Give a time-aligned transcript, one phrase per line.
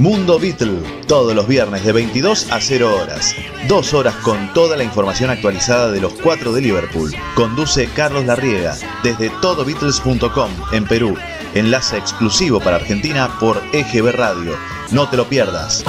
[0.00, 3.34] Mundo Beatle, todos los viernes de 22 a 0 horas.
[3.68, 7.14] Dos horas con toda la información actualizada de los cuatro de Liverpool.
[7.34, 11.14] Conduce Carlos Larriega desde todobeatles.com en Perú.
[11.54, 14.56] Enlace exclusivo para Argentina por EGB Radio.
[14.90, 15.84] No te lo pierdas.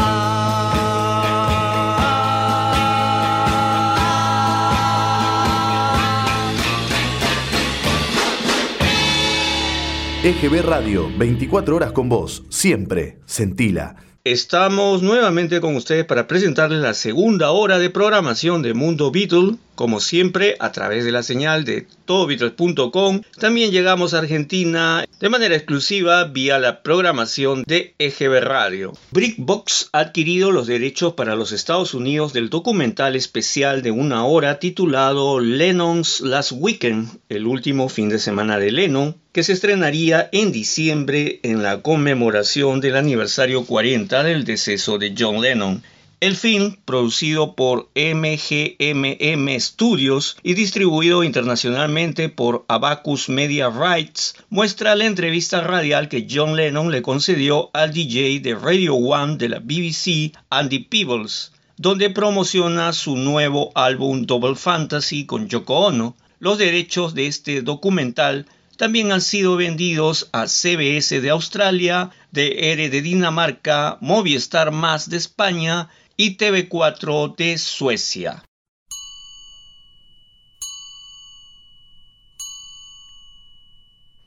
[10.24, 14.11] EGB Radio, 24 horas con vos, siempre, sentila.
[14.24, 20.00] Estamos nuevamente con ustedes para presentarles la segunda hora de programación de Mundo Beatle, como
[20.00, 23.22] siempre a través de la señal de todobeatles.com.
[23.40, 28.94] También llegamos a Argentina de manera exclusiva vía la programación de EGB Radio.
[29.10, 34.60] Brickbox ha adquirido los derechos para los Estados Unidos del documental especial de una hora
[34.60, 40.52] titulado Lennon's Last Weekend, el último fin de semana de Lennon, que se estrenaría en
[40.52, 45.82] diciembre en la conmemoración del aniversario 40 del deceso de John Lennon.
[46.22, 55.08] El film, producido por MGMM Studios y distribuido internacionalmente por Abacus Media Rights, muestra la
[55.08, 60.38] entrevista radial que John Lennon le concedió al DJ de Radio One de la BBC,
[60.52, 66.16] Andy Peebles, donde promociona su nuevo álbum Double Fantasy con Yoko Ono.
[66.38, 68.46] Los derechos de este documental
[68.78, 75.90] también han sido vendidos a CBS de Australia, DR de Dinamarca, Movistar Más de España
[76.18, 78.44] y TV4 de Suecia.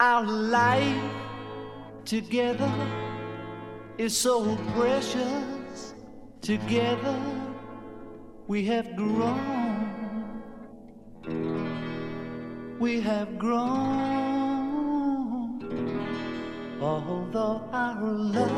[0.01, 1.13] Our life
[2.05, 2.73] together
[3.97, 5.95] is so precious.
[6.41, 7.19] Together
[8.49, 10.43] we have grown.
[12.79, 14.25] We have grown.
[16.83, 18.51] Although our love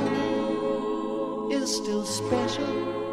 [1.52, 3.05] is still special.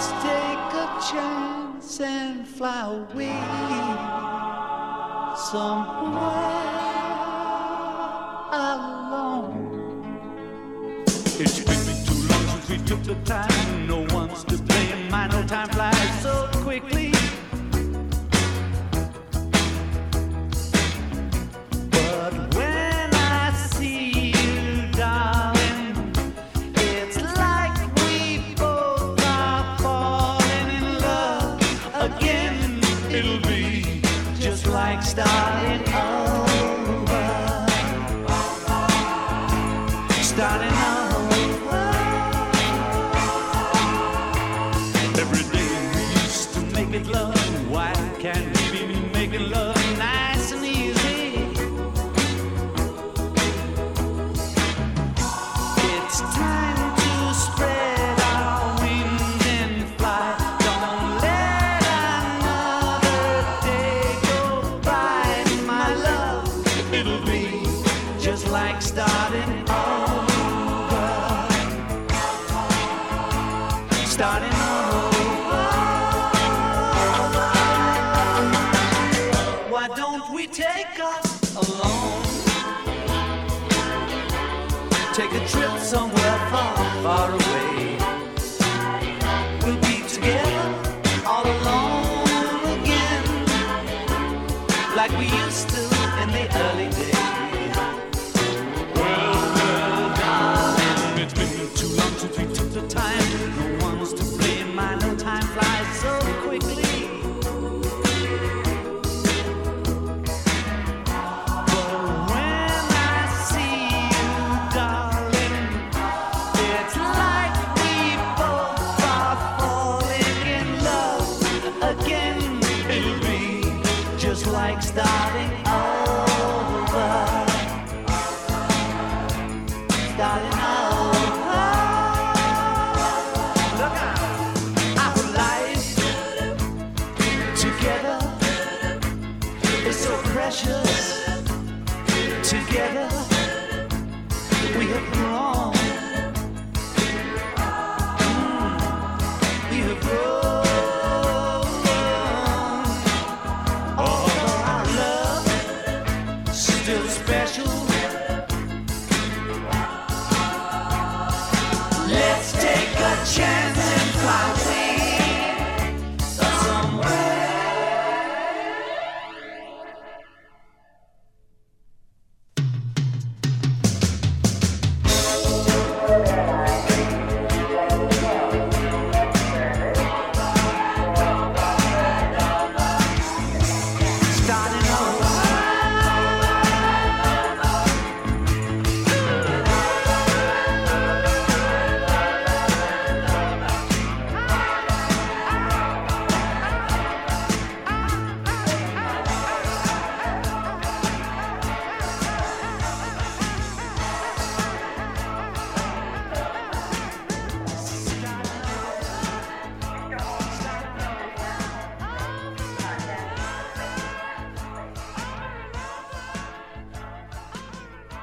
[0.00, 3.36] Let's take a chance and fly away
[5.36, 6.22] somewhere
[8.50, 9.44] alone.
[11.38, 13.86] It's been too long since we took the time.
[13.86, 15.10] No one's to blame.
[15.10, 15.99] My no time flies
[35.10, 35.69] Stop.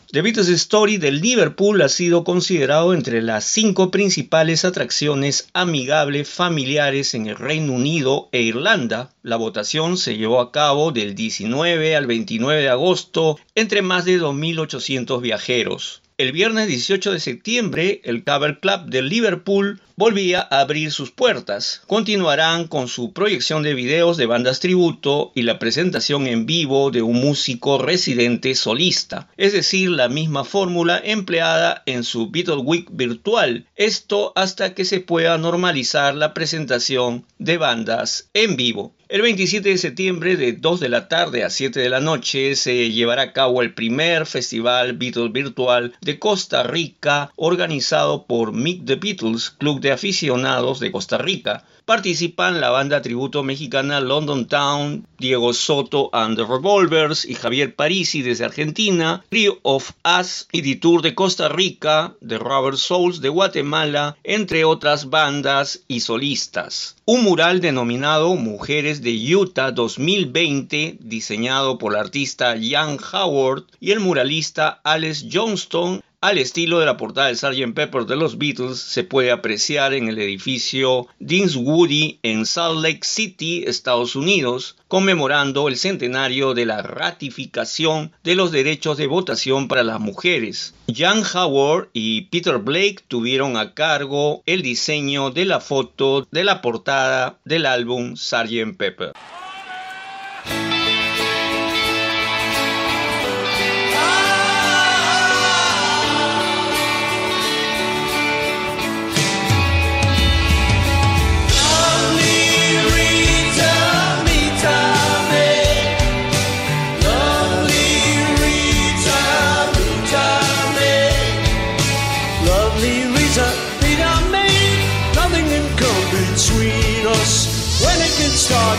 [0.09, 7.13] The Beatles Story de Liverpool ha sido considerado entre las cinco principales atracciones amigables familiares
[7.13, 9.09] en el Reino Unido e Irlanda.
[9.21, 14.21] La votación se llevó a cabo del 19 al 29 de agosto entre más de
[14.21, 16.01] 2.800 viajeros.
[16.19, 21.83] El viernes 18 de septiembre, el Cover Club de Liverpool volvía a abrir sus puertas.
[21.85, 27.03] Continuarán con su proyección de videos de bandas tributo y la presentación en vivo de
[27.03, 33.67] un músico residente solista, es decir, la misma fórmula empleada en su Beatle Week virtual,
[33.75, 38.95] esto hasta que se pueda normalizar la presentación de bandas en vivo.
[39.09, 42.92] El 27 de septiembre de 2 de la tarde a 7 de la noche se
[42.92, 48.95] llevará a cabo el primer festival Beatles Virtual de Costa Rica organizado por Meet the
[48.95, 51.63] Beatles, Club de Aficionados de Costa Rica.
[51.88, 58.22] Participan la banda tributo mexicana London Town, Diego Soto and the Revolvers y Javier Parisi
[58.22, 63.30] desde Argentina, Trio of Us y The Tour de Costa Rica, The Rubber Souls de
[63.30, 66.98] Guatemala, entre otras bandas y solistas.
[67.06, 74.01] Un mural denominado Mujeres de Utah 2020, diseñado por el artista Jan Howard y el
[74.01, 77.75] muralista Alex Johnston, al estilo de la portada del Sgt.
[77.75, 83.63] Pepper de los Beatles, se puede apreciar en el edificio Dingswoody en Salt Lake City,
[83.67, 89.99] Estados Unidos, conmemorando el centenario de la ratificación de los derechos de votación para las
[89.99, 90.73] mujeres.
[90.91, 96.61] Jan Howard y Peter Blake tuvieron a cargo el diseño de la foto de la
[96.63, 98.75] portada del álbum Sgt.
[98.75, 99.13] Pepper.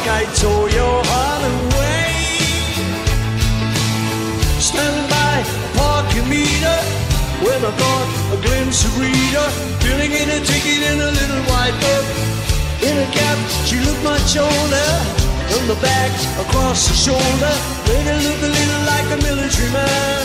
[0.09, 2.09] Dark, I tore your heart away.
[4.61, 6.79] Standing by a parking meter,
[7.45, 9.45] when I caught a glimpse of Rita,
[9.85, 12.07] filling in a ticket in a little white book.
[12.83, 14.91] In a cap, she looked much older.
[15.49, 16.13] From the back,
[16.45, 17.55] across the shoulder,
[17.89, 20.25] made her look a little like a military man.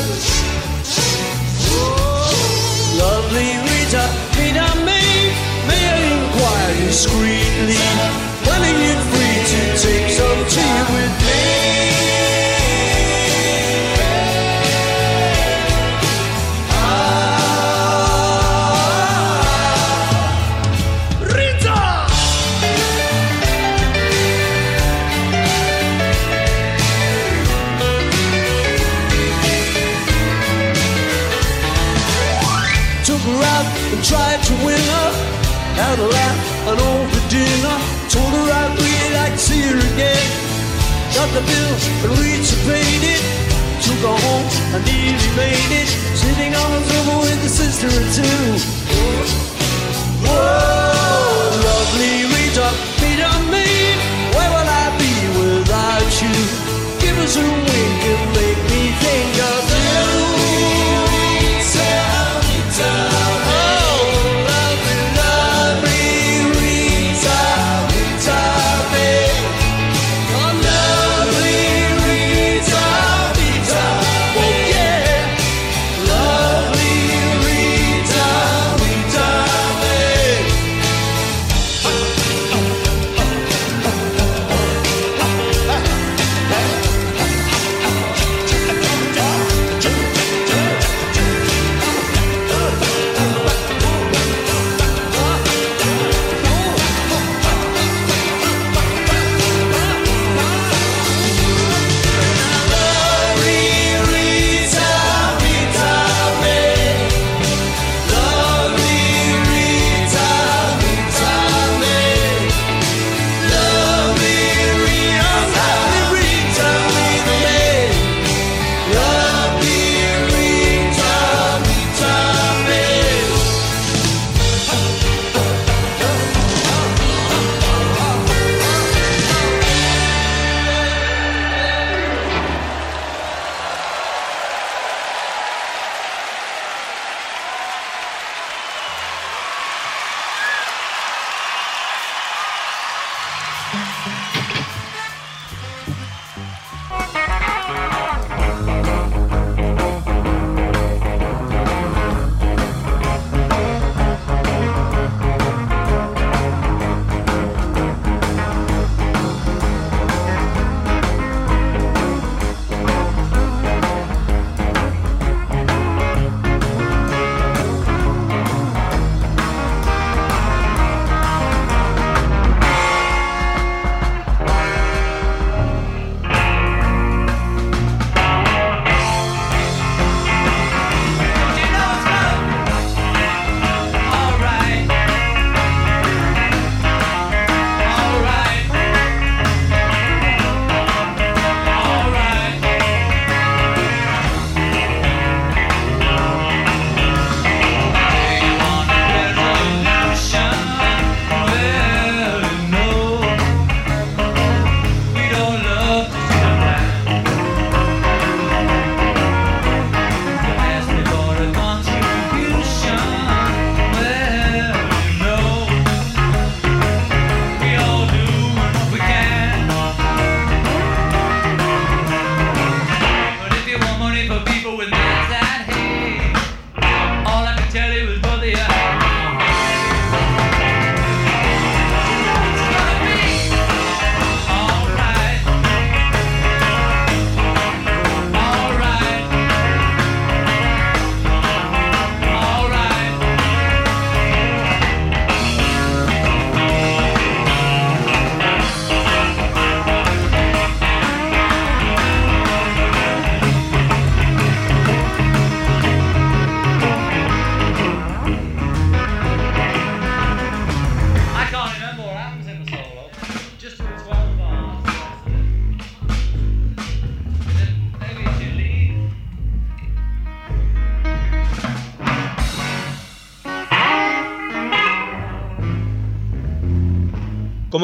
[3.04, 4.06] Lovely Rita,
[4.38, 5.32] Rita May,
[5.68, 8.33] may I inquire discreetly?
[8.48, 11.42] When are you free to take some tea with me?
[19.34, 21.80] Ah, Rita!
[33.06, 35.10] Took her out and tried to win her.
[35.76, 37.93] Had a laugh and over dinner.
[38.14, 40.30] Told her I'd really like to see her again.
[41.18, 41.74] Got the bill
[42.06, 43.24] and Rita paid it.
[43.82, 44.46] Took her home
[44.78, 45.90] and nearly made it.
[46.14, 48.50] Sitting on the sofa with a sister or two.
[50.30, 52.70] Whoa, lovely Rita,
[53.02, 53.66] Rita me.
[54.38, 56.38] Where will I be without you?
[57.02, 59.63] Give us a wink and make me think of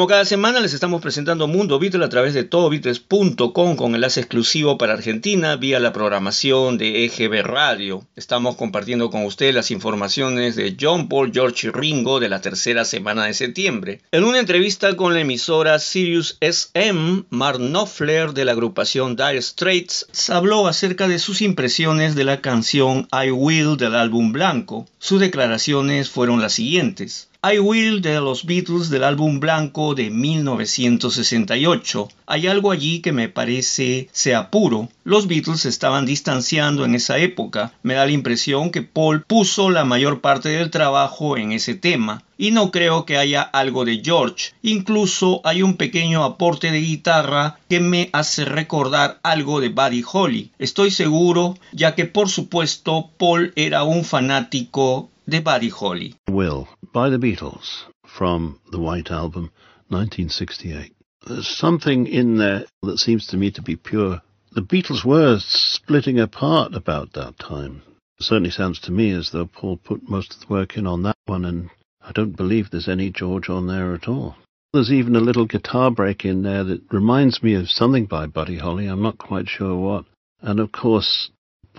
[0.00, 4.78] Como cada semana les estamos presentando Mundo Beatles a través de todobeatles.com con enlace exclusivo
[4.78, 8.06] para Argentina vía la programación de EGB Radio.
[8.16, 13.26] Estamos compartiendo con ustedes las informaciones de John Paul, George Ringo de la tercera semana
[13.26, 14.00] de septiembre.
[14.10, 20.06] En una entrevista con la emisora Sirius SM, Mark Knopfler de la agrupación Dire Straits
[20.30, 24.86] habló acerca de sus impresiones de la canción I Will del álbum Blanco.
[24.98, 27.28] Sus declaraciones fueron las siguientes.
[27.42, 32.08] I Will de los Beatles del álbum blanco de 1968.
[32.26, 34.90] Hay algo allí que me parece sea puro.
[35.04, 37.72] Los Beatles estaban distanciando en esa época.
[37.82, 42.24] Me da la impresión que Paul puso la mayor parte del trabajo en ese tema.
[42.36, 44.52] Y no creo que haya algo de George.
[44.60, 50.50] Incluso hay un pequeño aporte de guitarra que me hace recordar algo de Buddy Holly.
[50.58, 56.16] Estoy seguro, ya que por supuesto Paul era un fanático de Buddy Holly.
[56.28, 59.52] Will by the Beatles from the White Album
[59.86, 60.92] 1968.
[61.24, 64.22] There's something in there that seems to me to be pure.
[64.50, 67.82] The Beatles were splitting apart about that time.
[68.18, 71.04] It certainly sounds to me as though Paul put most of the work in on
[71.04, 71.70] that one, and
[72.02, 74.34] I don't believe there's any George on there at all.
[74.72, 78.58] There's even a little guitar break in there that reminds me of something by Buddy
[78.58, 78.88] Holly.
[78.88, 80.06] I'm not quite sure what.
[80.40, 81.30] And of course,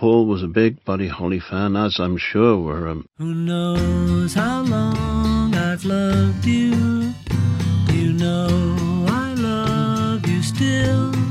[0.02, 2.88] Paul was a big Buddy Holly fan, as I'm sure were.
[2.88, 7.14] Um, Who knows how long I've loved you?
[7.92, 11.21] You know I love you still.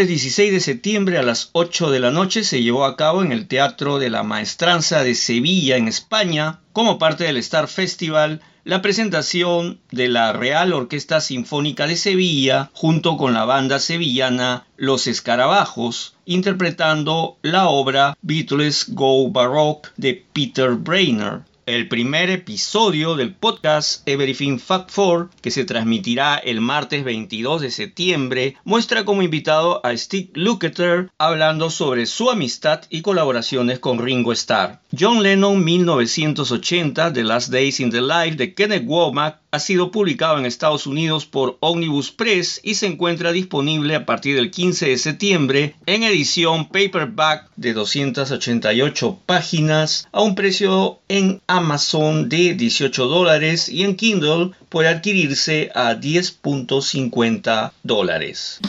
[0.00, 3.32] Miércoles 16 de septiembre a las 8 de la noche se llevó a cabo en
[3.32, 8.80] el Teatro de la Maestranza de Sevilla, en España, como parte del Star Festival, la
[8.80, 16.14] presentación de la Real Orquesta Sinfónica de Sevilla junto con la banda sevillana Los Escarabajos,
[16.24, 21.42] interpretando la obra Beatles Go Baroque de Peter Brainer
[21.74, 27.70] el primer episodio del podcast Everything Fact 4, que se transmitirá el martes 22 de
[27.70, 34.32] septiembre, muestra como invitado a Steve Lukather hablando sobre su amistad y colaboraciones con Ringo
[34.32, 34.80] Starr.
[34.98, 40.38] John Lennon 1980, The Last Days in the Life de Kenneth Womack, ha sido publicado
[40.38, 44.98] en Estados Unidos por Omnibus Press y se encuentra disponible a partir del 15 de
[44.98, 53.68] septiembre en edición paperback de 288 páginas a un precio en Amazon de 18 dólares
[53.68, 58.60] y en Kindle puede adquirirse a 10.50 dólares.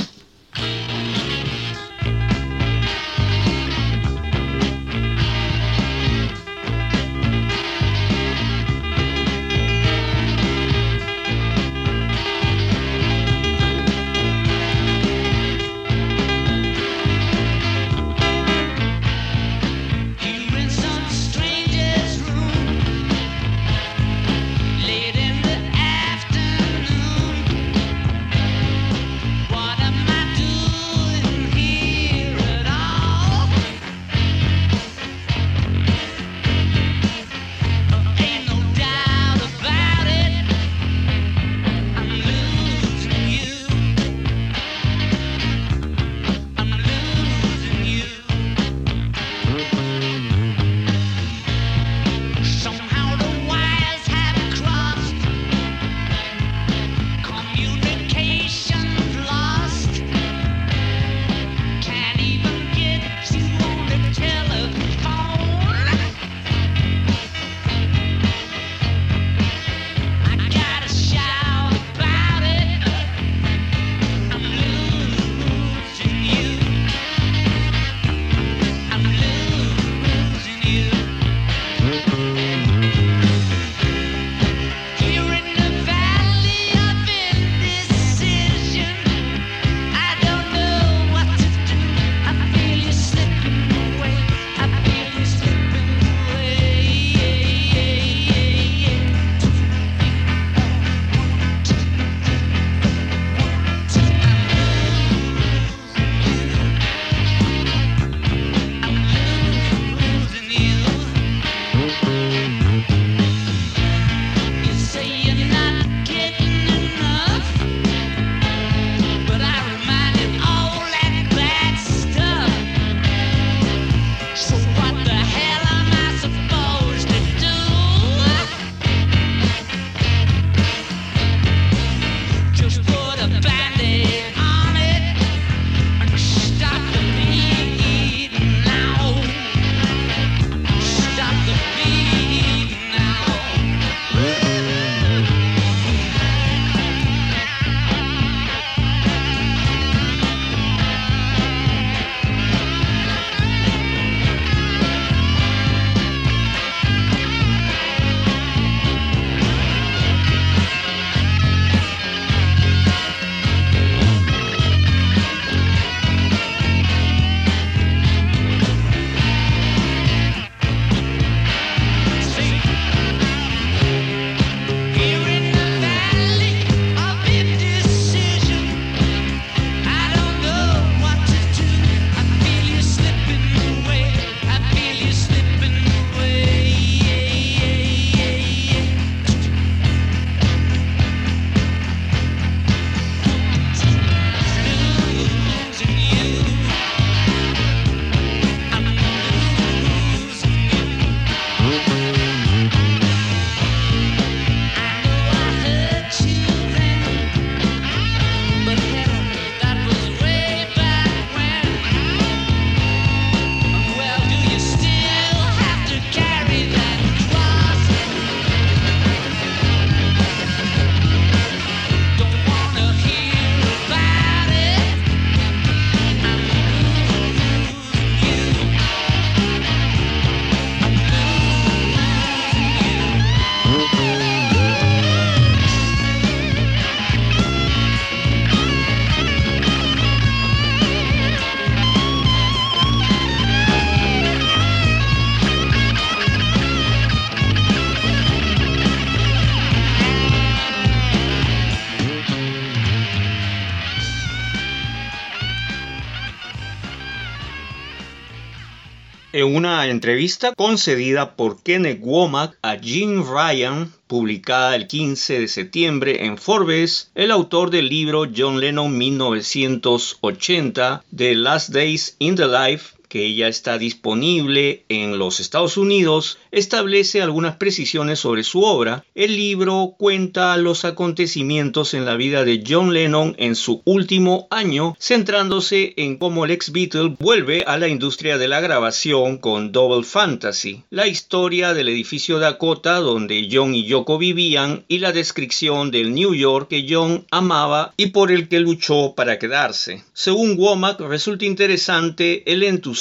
[259.89, 267.11] Entrevista concedida por Kenneth Womack a Jim Ryan, publicada el 15 de septiembre en Forbes,
[267.15, 273.49] el autor del libro John Lennon 1980, The Last Days in the Life, que ya
[273.49, 279.03] está disponible en los Estados Unidos, establece algunas precisiones sobre su obra.
[279.15, 284.95] El libro cuenta los acontecimientos en la vida de John Lennon en su último año,
[284.97, 290.05] centrándose en cómo el ex Beatle vuelve a la industria de la grabación con Double
[290.05, 296.13] Fantasy, la historia del edificio Dakota donde John y Yoko vivían y la descripción del
[296.13, 300.05] New York que John amaba y por el que luchó para quedarse.
[300.13, 303.00] Según Womack, resulta interesante el entusiasmo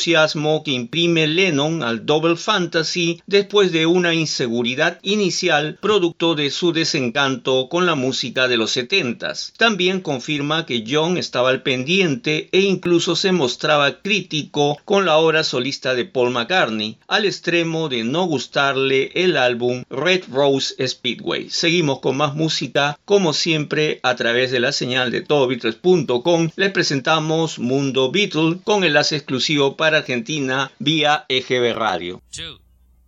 [0.64, 7.68] que imprime Lennon al Double Fantasy después de una inseguridad inicial producto de su desencanto
[7.68, 9.52] con la música de los 70s.
[9.56, 15.44] También confirma que John estaba al pendiente e incluso se mostraba crítico con la obra
[15.44, 21.50] solista de Paul McCartney, al extremo de no gustarle el álbum Red Rose Speedway.
[21.50, 27.58] Seguimos con más música, como siempre, a través de la señal de todobeatles.com les presentamos
[27.58, 32.22] Mundo Beatle con enlace exclusivo para Argentina vía EGB Radio.
[32.31, 32.59] two,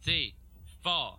[0.03, 0.35] three,
[0.83, 1.18] four.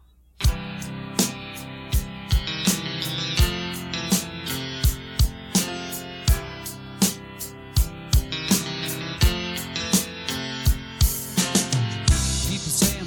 [12.49, 12.99] People say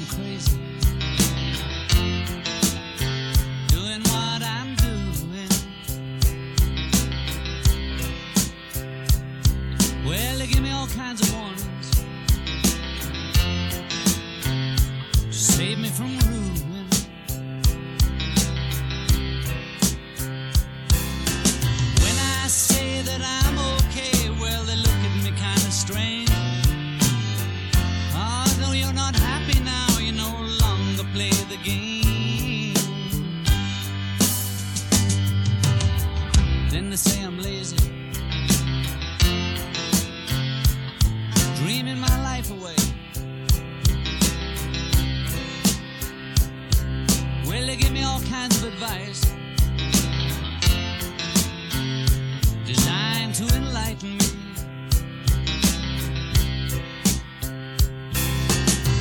[53.37, 54.25] to enlighten me.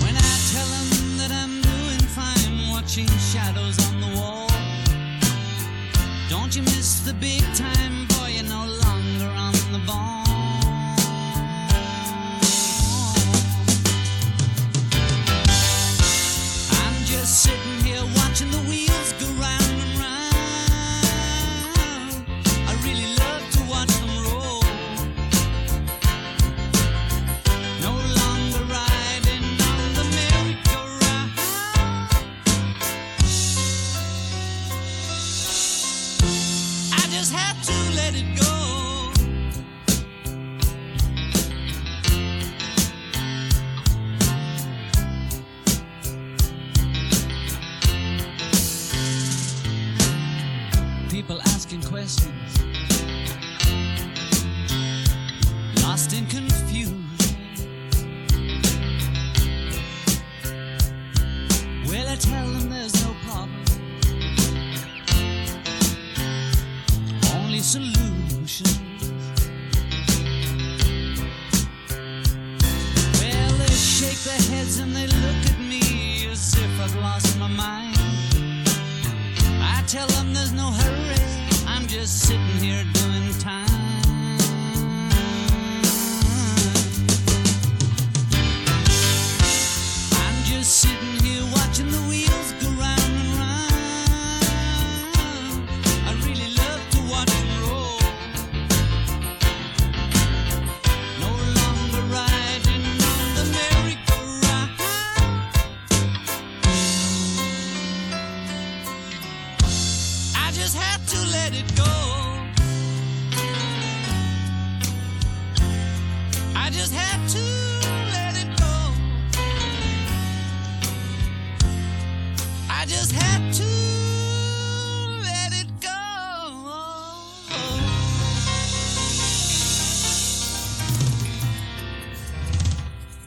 [0.03, 4.49] When I tell them that I'm doing fine, watching shadows on the wall,
[6.29, 8.31] don't you miss the big time, boy?
[8.31, 10.14] You're no longer on the ball.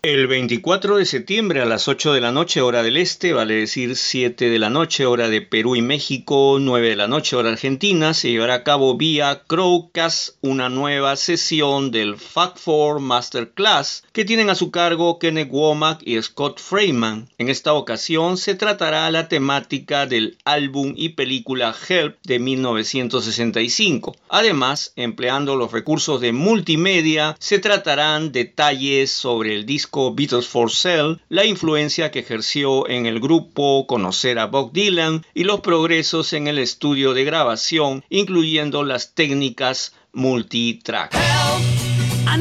[0.03, 3.97] El 24 de septiembre a las 8 de la noche hora del este, vale decir
[3.97, 8.15] 7 de la noche hora de Perú y México, 9 de la noche hora argentina,
[8.15, 14.51] se llevará a cabo vía Crowcast una nueva sesión del Fact 4 Masterclass que tienen
[14.51, 17.29] a su cargo Kenneth Womack y Scott Freeman.
[17.37, 24.15] En esta ocasión se tratará la temática del álbum y película Help de 1965.
[24.29, 31.19] Además, empleando los recursos de multimedia, se tratarán detalles sobre el disco Beatles for Sale,
[31.29, 36.47] la influencia que ejerció en el grupo, conocer a Bob Dylan y los progresos en
[36.47, 41.15] el estudio de grabación, incluyendo las técnicas multitrack.
[41.15, 42.37] I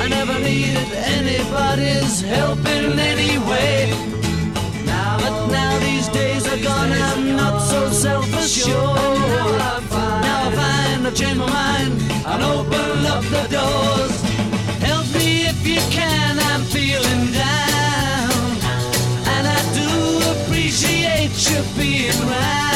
[0.00, 2.20] I never, needed anybody's
[8.46, 9.90] self-assured.
[9.90, 11.92] Now I find I've changed my mind
[12.26, 14.20] and open up the doors.
[14.80, 18.32] Help me if you can, I'm feeling down.
[19.34, 22.73] And I do appreciate you being around.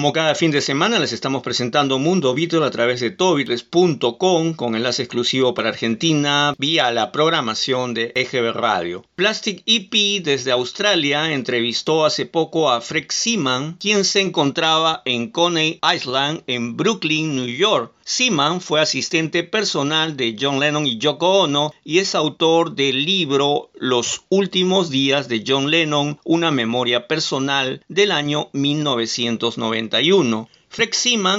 [0.00, 4.74] Como cada fin de semana les estamos presentando Mundo Beatle a través de todobeatles.com con
[4.74, 9.04] enlace exclusivo para Argentina vía la programación de EGB Radio.
[9.14, 15.78] Plastic EP desde Australia entrevistó hace poco a Fred Seaman, quien se encontraba en Coney
[15.94, 17.92] Island en Brooklyn, New York.
[18.12, 23.70] Seaman fue asistente personal de John Lennon y Yoko Ono y es autor del libro
[23.74, 30.48] Los últimos días de John Lennon, una memoria personal del año 1991.
[30.72, 30.90] Fred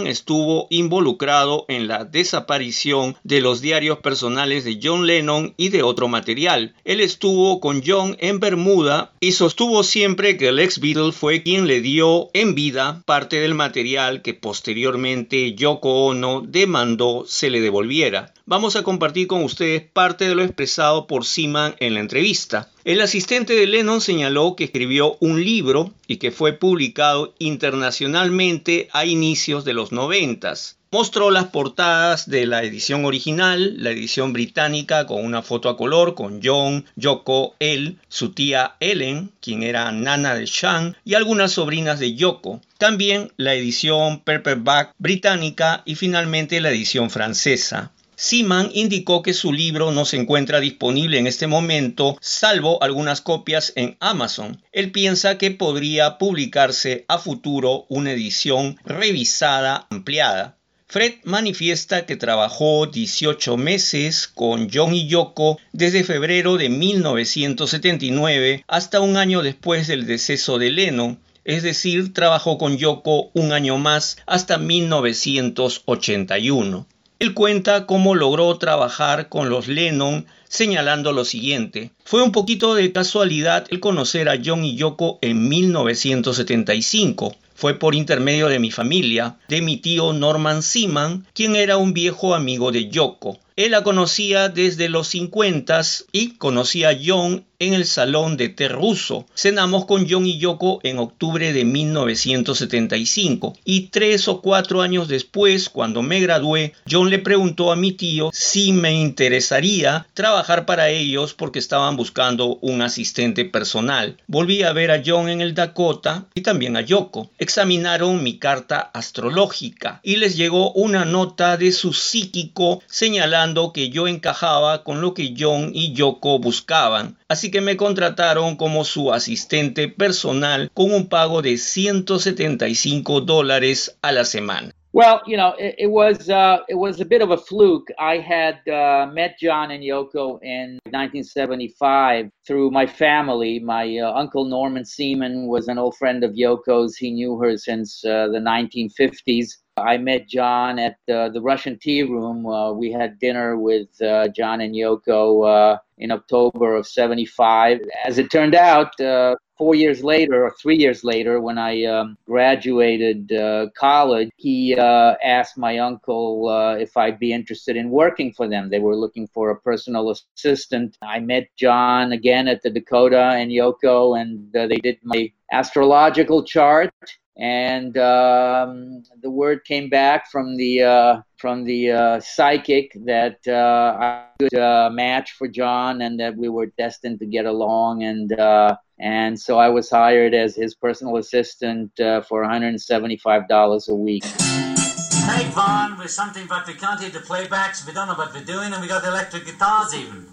[0.07, 6.09] estuvo involucrado en la desaparición de los diarios personales de John Lennon y de otro
[6.09, 6.75] material.
[6.83, 11.65] Él estuvo con John en Bermuda y sostuvo siempre que el ex Beatle fue quien
[11.65, 18.33] le dio en vida parte del material que posteriormente Yoko Ono demandó se le devolviera.
[18.47, 22.69] Vamos a compartir con ustedes parte de lo expresado por Seaman en la entrevista.
[22.83, 29.05] El asistente de Lennon señaló que escribió un libro y que fue publicado internacionalmente a
[29.05, 30.77] inicios de los noventas.
[30.89, 36.15] Mostró las portadas de la edición original, la edición británica con una foto a color
[36.15, 41.99] con John, Yoko, él, su tía Ellen, quien era nana de Sean, y algunas sobrinas
[41.99, 42.59] de Yoko.
[42.77, 47.91] También la edición paperback británica y finalmente la edición francesa.
[48.23, 53.73] Seaman indicó que su libro no se encuentra disponible en este momento, salvo algunas copias
[53.75, 54.61] en Amazon.
[54.71, 60.59] Él piensa que podría publicarse a futuro una edición revisada, ampliada.
[60.85, 68.99] Fred manifiesta que trabajó 18 meses con John y Yoko desde febrero de 1979 hasta
[68.99, 74.17] un año después del deceso de Lennon, es decir, trabajó con Yoko un año más
[74.27, 76.85] hasta 1981.
[77.21, 81.91] Él cuenta cómo logró trabajar con los Lennon señalando lo siguiente.
[82.03, 87.35] Fue un poquito de casualidad el conocer a John y Yoko en 1975.
[87.53, 92.33] fue por intermedio de mi familia, de mi tío Norman Seaman, quien era un viejo
[92.33, 93.37] amigo de Yoko.
[93.55, 98.67] Él la conocía desde los 50 y conocía a John en el salón de té
[98.67, 99.27] ruso.
[99.35, 105.69] Cenamos con John y Yoko en octubre de 1975 y tres o cuatro años después,
[105.69, 111.35] cuando me gradué, John le preguntó a mi tío si me interesaría trabajar para ellos
[111.35, 114.17] porque estaban buscando un asistente personal.
[114.25, 117.29] Volví a ver a John en el Dakota y también a Yoko.
[117.37, 123.40] Examinaron mi carta astrológica y les llegó una nota de su psíquico señalando
[123.73, 128.83] que yo encajaba con lo que John y Yoko buscaban, así que me contrataron como
[128.83, 134.73] su asistente personal con un pago de 175 dólares a la semana.
[134.93, 137.87] Well, you know, it, was uh, it was a bit of a fluke.
[137.97, 143.59] I had uh, met John and Yoko in 1975 through my family.
[143.59, 146.97] My uh, uncle Norman Seaman was an old friend of Yoko's.
[146.97, 149.51] He knew her since the 1950s.
[149.81, 152.45] I met John at uh, the Russian Tea Room.
[152.45, 157.79] Uh, we had dinner with uh, John and Yoko uh, in October of 75.
[158.05, 162.17] As it turned out, uh, four years later, or three years later, when I um,
[162.25, 168.69] graduated uh, college, he asked my uncle if I'd be interested in working for them.
[168.69, 170.97] They were looking for a personal assistant.
[171.01, 176.93] I met John again at the Dakota and Yoko, and they did my astrological chart
[177.37, 183.97] and um, the word came back from the uh, from the uh, psychic that uh,
[183.99, 188.37] I could uh, match for John and that we were destined to get along and
[188.37, 194.25] uh, and so I was hired as his personal assistant uh, for $175 a week.
[194.25, 198.43] Hey Vaughn, we're something but we can't hear the playbacks, we don't know what we're
[198.43, 200.27] doing, and we got electric guitars even.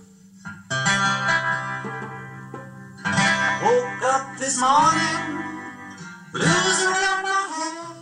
[3.63, 5.48] Woke up this morning
[6.39, 7.97] Blues around my head.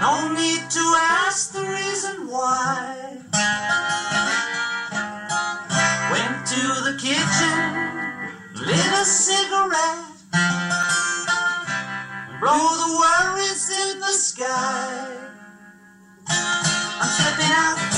[0.00, 3.22] No need to ask the reason why.
[6.10, 7.58] Went to the kitchen,
[8.66, 10.18] lit a cigarette.
[12.40, 15.16] Blow the worries in the sky.
[16.28, 17.97] I'm stepping out.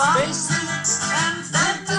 [0.00, 1.95] On a spacesuit and sentence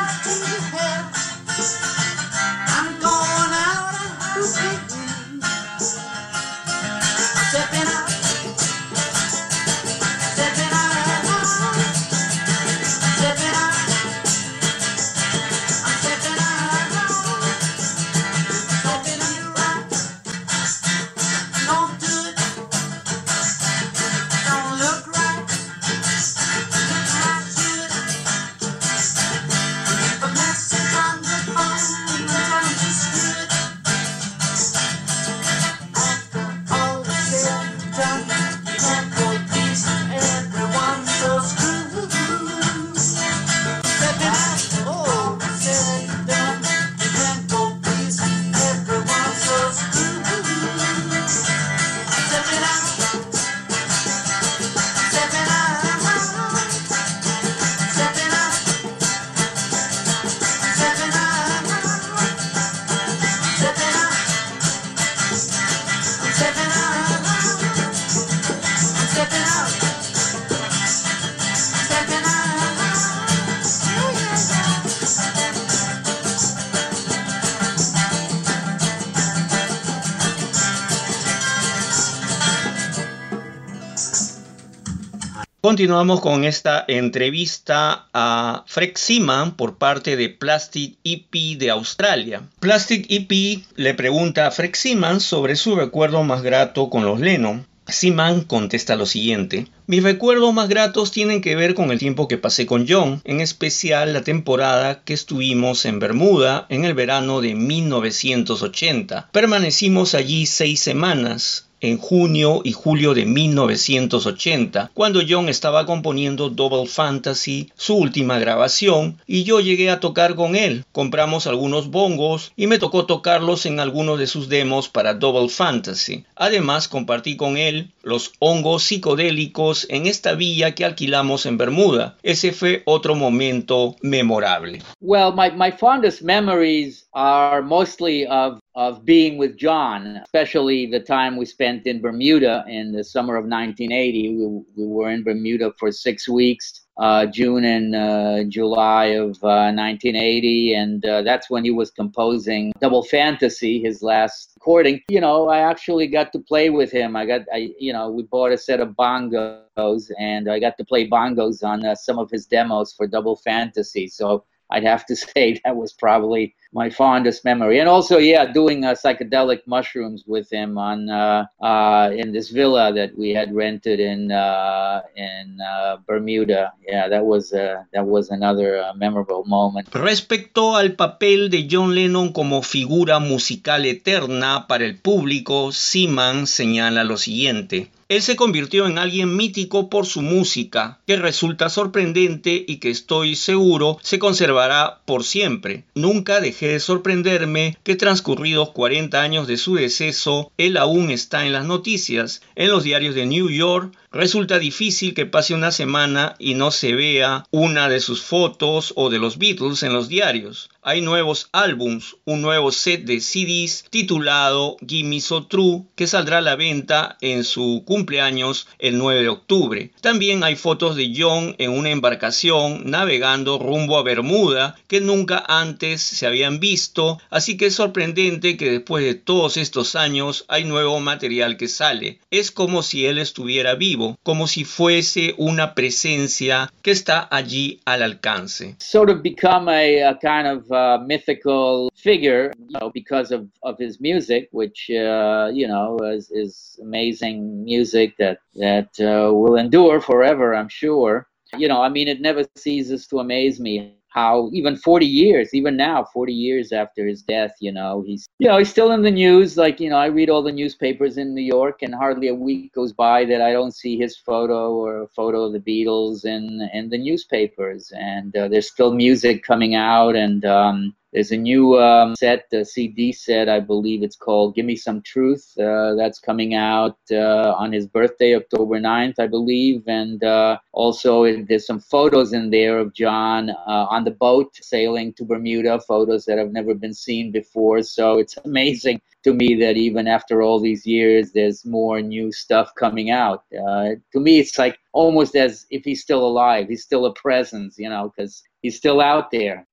[85.78, 92.42] Continuamos con esta entrevista a Freck Seaman por parte de Plastic EP de Australia.
[92.60, 97.68] Plastic EP le pregunta a Freck Seaman sobre su recuerdo más grato con los Lennon.
[97.88, 99.68] Seaman contesta lo siguiente.
[99.86, 103.40] Mis recuerdos más gratos tienen que ver con el tiempo que pasé con John, en
[103.40, 109.30] especial la temporada que estuvimos en Bermuda en el verano de 1980.
[109.32, 116.88] Permanecimos allí seis semanas, en junio y julio de 1980, cuando John estaba componiendo Double
[116.88, 120.86] Fantasy, su última grabación, y yo llegué a tocar con él.
[120.92, 126.26] Compramos algunos bongos y me tocó tocarlos en algunos de sus demos para Double Fantasy.
[126.36, 132.18] Además, compartí con él los hongos psicodélicos en esta villa que alquilamos en Bermuda.
[132.24, 134.82] Ese fue otro momento memorable.
[135.02, 141.46] Well, my, fondest memories are mostly of of being with John, especially the time we
[141.46, 144.36] spent in Bermuda in the summer of 1980.
[144.36, 149.74] We, we were in Bermuda for six weeks, uh, June and uh, July of uh,
[149.74, 155.02] 1980, and uh, that's when he was composing Double Fantasy, his last recording.
[155.10, 157.16] You know, I actually got to play with him.
[157.16, 160.86] I got, I, you know, we bought a set of bongos, and I got to
[160.86, 164.08] play bongos on uh, some of his demos for Double Fantasy.
[164.08, 167.80] So I'd have to say that was probably my fondest memory.
[167.80, 172.94] And also, yeah, doing uh, psychedelic mushrooms with him on uh, uh, in this villa
[172.94, 176.74] that we had rented in uh, in uh, Bermuda.
[176.88, 179.90] Yeah, that was uh, that was another memorable moment.
[179.94, 187.04] Respecto al papel de John Lennon como figura musical eterna para el público, Seaman señala
[187.04, 187.92] lo siguiente.
[188.10, 193.36] Él se convirtió en alguien mítico por su música, que resulta sorprendente y que estoy
[193.36, 195.84] seguro se conservará por siempre.
[195.94, 201.66] Nunca de sorprenderme que transcurridos 40 años de su deceso, él aún está en las
[201.66, 203.96] noticias, en los diarios de New York.
[204.14, 209.10] Resulta difícil que pase una semana y no se vea una de sus fotos o
[209.10, 210.70] de los Beatles en los diarios.
[210.82, 216.42] Hay nuevos álbums, un nuevo set de CDs titulado Gimme So True que saldrá a
[216.42, 219.92] la venta en su cumpleaños el 9 de octubre.
[220.00, 226.02] También hay fotos de John en una embarcación navegando rumbo a Bermuda que nunca antes
[226.02, 231.02] se habían visto, así que es sorprendente que después de todos estos años hay nuevo
[231.02, 232.20] material que sale.
[232.32, 238.04] Es como si él estuviera vivo, como si fuese una presencia que está allí al
[238.04, 238.76] alcance.
[238.80, 243.78] Sort of become a, a kind of uh, mythical figure, you know, because of, of
[243.78, 250.00] his music, which uh, you know is, is amazing music that that uh, will endure
[250.00, 251.28] forever, I'm sure.
[251.58, 255.78] You know, I mean, it never ceases to amaze me how even 40 years, even
[255.78, 259.12] now, 40 years after his death, you know, he's you know he's still in the
[259.12, 259.58] news.
[259.58, 262.74] Like you know, I read all the newspapers in New York, and hardly a week
[262.74, 266.68] goes by that I don't see his photo or a photo of the Beatles in
[266.74, 267.94] in the newspapers.
[267.96, 272.64] And uh, there's still music coming out, and um, there's a new um, set, a
[272.64, 277.56] CD set, I believe it's called "Give Me Some Truth." Uh, that's coming out uh,
[277.58, 282.78] on his birthday, October 9th, I believe, and uh, also there's some photos in there
[282.78, 285.80] of John uh, on the boat sailing to Bermuda.
[285.88, 287.82] Photos that have never been seen before.
[287.82, 292.70] So it's amazing to me that even after all these years, there's more new stuff
[292.78, 293.44] coming out.
[293.52, 296.68] Uh, to me, it's like almost as if he's still alive.
[296.70, 299.66] He's still a presence, you know, because he's still out there.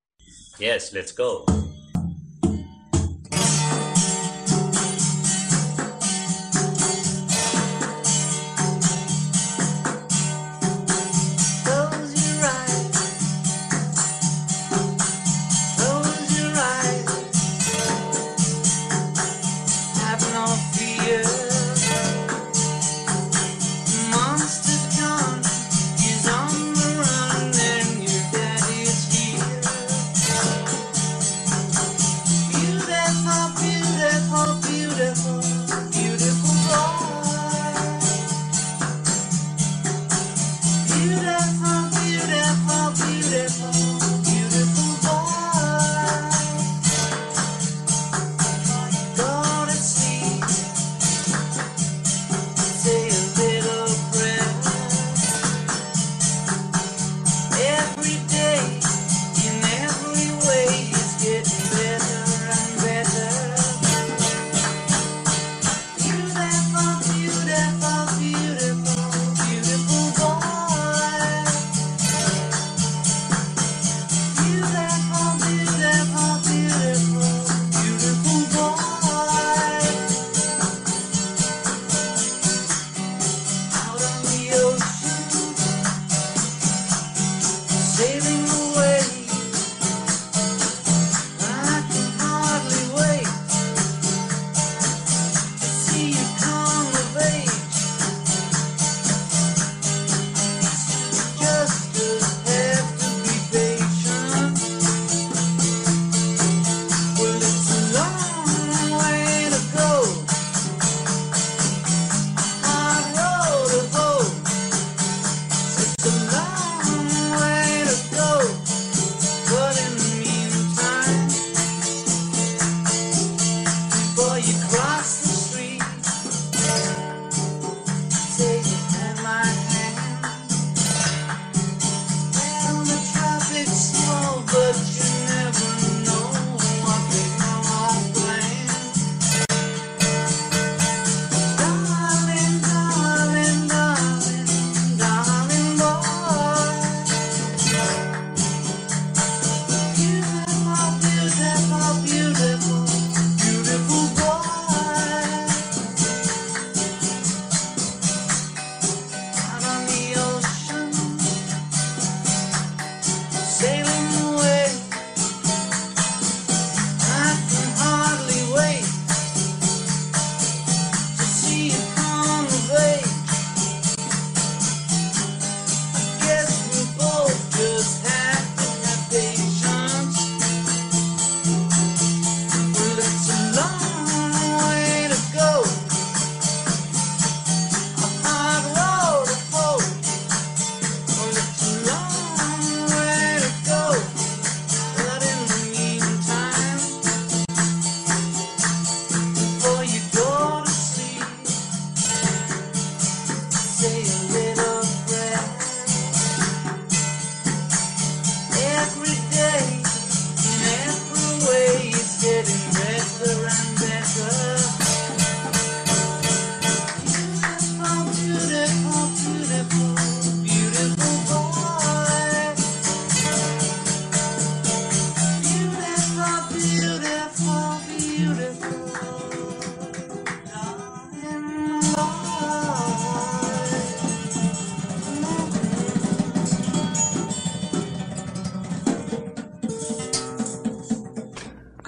[0.58, 1.63] Yes, let's go.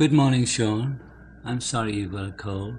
[0.07, 1.01] Good morning, Sean.
[1.45, 2.77] I'm sorry you got a cold.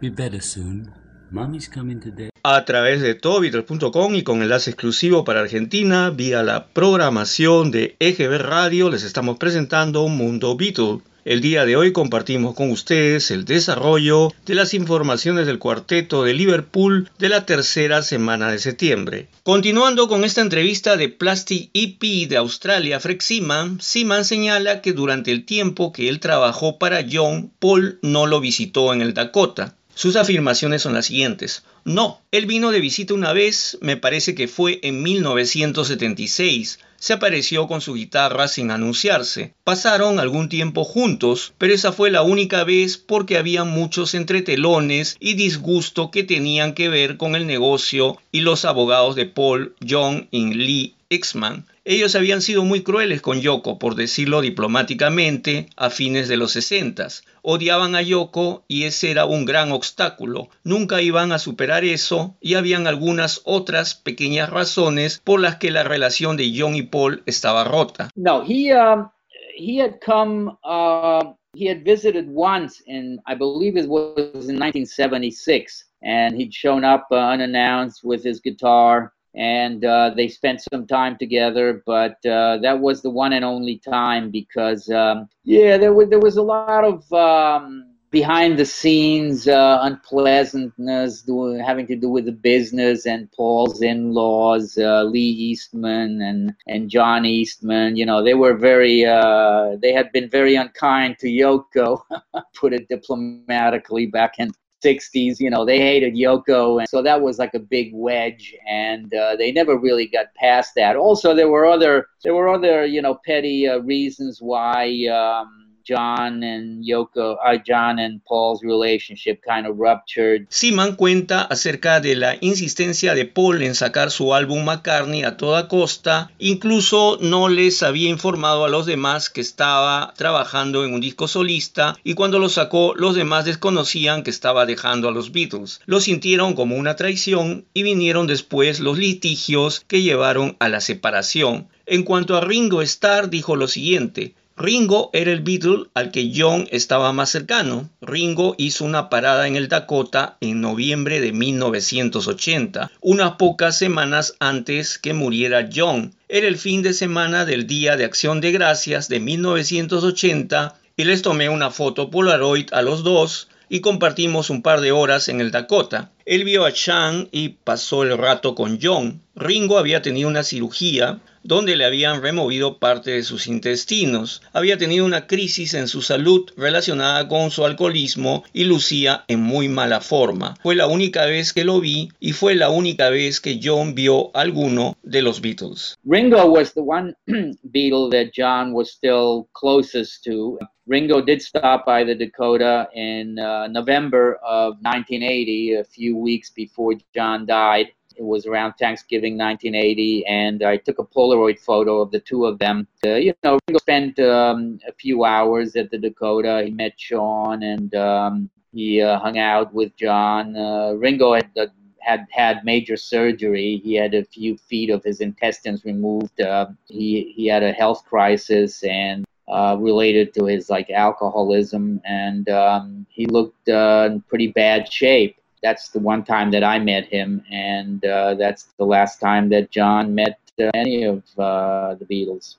[0.00, 0.88] Be better soon.
[1.32, 2.30] Mommy's coming today.
[2.44, 8.38] a través de todobeatles.com y con enlace exclusivo para Argentina vía la programación de EGB
[8.38, 11.00] Radio les estamos presentando Mundo Beatle.
[11.26, 16.32] El día de hoy compartimos con ustedes el desarrollo de las informaciones del cuarteto de
[16.32, 19.28] Liverpool de la tercera semana de septiembre.
[19.42, 25.30] Continuando con esta entrevista de Plastic EP de Australia, Fred Seaman, Seaman señala que durante
[25.30, 29.76] el tiempo que él trabajó para John, Paul no lo visitó en el Dakota.
[29.94, 31.64] Sus afirmaciones son las siguientes.
[31.84, 36.78] No, él vino de visita una vez, me parece que fue en 1976.
[37.00, 39.54] Se apareció con su guitarra sin anunciarse.
[39.64, 45.32] Pasaron algún tiempo juntos, pero esa fue la única vez porque había muchos entretelones y
[45.32, 50.52] disgusto que tenían que ver con el negocio y los abogados de Paul, John y
[50.52, 51.64] Lee Exman.
[51.90, 57.08] Ellos habían sido muy crueles con Yoko, por decirlo diplomáticamente, a fines de los 60.
[57.42, 60.50] Odiaban a Yoko y ese era un gran obstáculo.
[60.62, 65.82] Nunca iban a superar eso y habían algunas otras pequeñas razones por las que la
[65.82, 68.08] relación de John y Paul estaba rota.
[68.14, 69.10] No, he um,
[69.56, 70.56] he had come.
[70.62, 76.84] Uh, he had visited once in, I believe it was in 1976, and he'd shown
[76.84, 81.82] up uh, unannounced with his guitar, and uh, they spent some time together.
[81.86, 86.20] But uh, that was the one and only time because, um, yeah, there was there
[86.20, 87.12] was a lot of.
[87.12, 91.24] Um, behind the scenes uh, unpleasantness
[91.64, 97.24] having to do with the business and Paul's in-laws, uh, Lee Eastman and and John
[97.24, 97.96] Eastman.
[97.96, 102.02] You know, they were very uh, they had been very unkind to Yoko,
[102.54, 104.52] put it diplomatically, back in
[104.82, 109.12] 60s you know they hated yoko and so that was like a big wedge and
[109.14, 110.96] uh, they never really got past that.
[110.96, 116.44] Also there were other there were other you know petty uh, reasons why um, John
[116.44, 120.46] and Yoko, uh, John and Paul's relationship kind of ruptured.
[120.48, 125.66] Seaman cuenta acerca de la insistencia de Paul en sacar su álbum McCartney a toda
[125.66, 131.26] costa, incluso no les había informado a los demás que estaba trabajando en un disco
[131.26, 135.80] solista y cuando lo sacó los demás desconocían que estaba dejando a los Beatles.
[135.86, 141.68] Lo sintieron como una traición y vinieron después los litigios que llevaron a la separación.
[141.86, 146.68] En cuanto a Ringo Starr dijo lo siguiente, Ringo era el Beatle al que John
[146.70, 147.88] estaba más cercano.
[148.02, 154.98] Ringo hizo una parada en el Dakota en noviembre de 1980, unas pocas semanas antes
[154.98, 156.12] que muriera John.
[156.28, 161.22] Era el fin de semana del Día de Acción de Gracias de 1980 y les
[161.22, 165.52] tomé una foto Polaroid a los dos y compartimos un par de horas en el
[165.52, 166.10] Dakota.
[166.26, 169.22] Él vio a Chan y pasó el rato con John.
[169.34, 174.42] Ringo había tenido una cirugía donde le habían removido parte de sus intestinos.
[174.52, 179.68] Había tenido una crisis en su salud relacionada con su alcoholismo y lucía en muy
[179.68, 180.56] mala forma.
[180.62, 184.30] Fue la única vez que lo vi y fue la única vez que John vio
[184.34, 185.96] alguno de los Beatles.
[186.04, 187.14] Ringo was the one
[187.72, 190.58] Beatle that John was still closest to.
[190.86, 196.94] Ringo did stop by the Dakota in uh, November of 1980, a few weeks before
[197.14, 197.92] John died.
[198.20, 202.58] It was around Thanksgiving 1980, and I took a Polaroid photo of the two of
[202.58, 202.86] them.
[203.02, 206.62] Uh, you know, Ringo spent um, a few hours at the Dakota.
[206.66, 210.54] He met Sean, and um, he uh, hung out with John.
[210.54, 211.68] Uh, Ringo had uh,
[212.00, 213.80] had had major surgery.
[213.82, 216.42] He had a few feet of his intestines removed.
[216.42, 222.50] Uh, he he had a health crisis and uh, related to his like alcoholism, and
[222.50, 225.39] um, he looked uh, in pretty bad shape.
[225.62, 229.70] That's the one time that I met him, and uh, that's the last time that
[229.70, 232.56] John met uh, any of uh, the Beatles.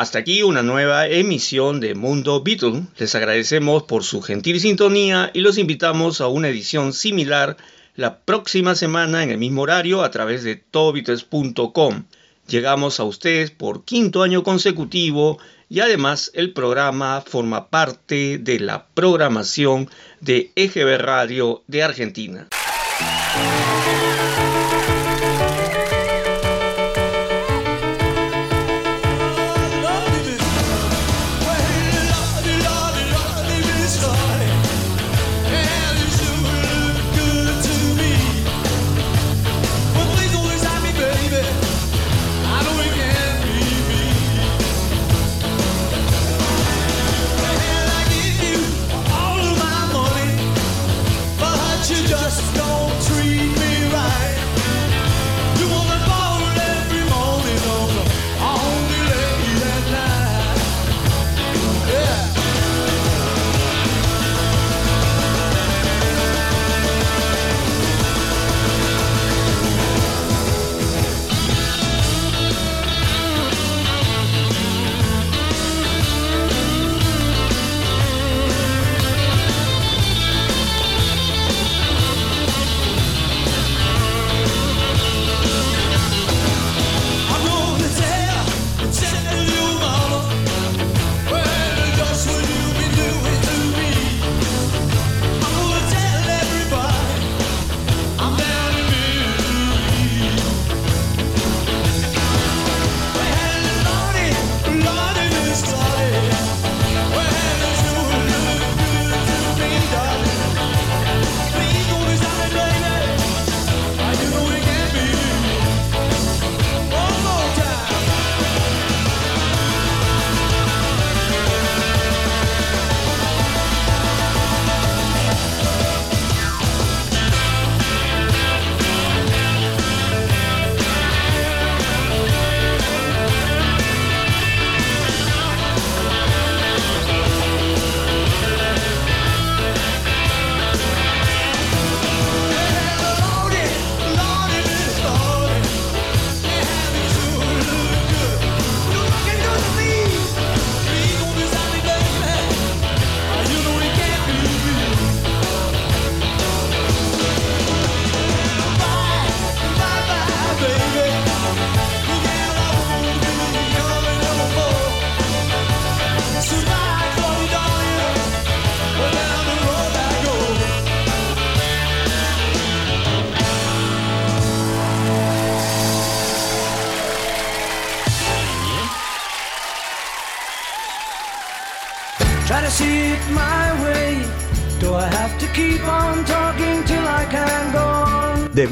[0.00, 2.84] Hasta aquí una nueva emisión de Mundo Beatle.
[2.96, 7.58] Les agradecemos por su gentil sintonía y los invitamos a una edición similar
[7.96, 12.04] la próxima semana en el mismo horario a través de todobeatles.com.
[12.48, 15.38] Llegamos a ustedes por quinto año consecutivo
[15.68, 19.90] y además el programa forma parte de la programación
[20.22, 22.48] de EGB Radio de Argentina.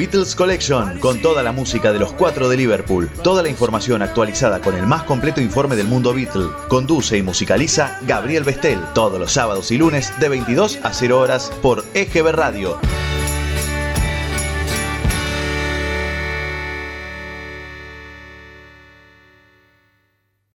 [0.08, 4.58] Beatles Collection, con toda la música de los cuatro de Liverpool, toda la información actualizada
[4.58, 6.48] con el más completo informe del mundo Beatle.
[6.68, 11.52] Conduce y musicaliza Gabriel Bestel, todos los sábados y lunes de 22 a 0 horas
[11.60, 12.78] por EGB Radio.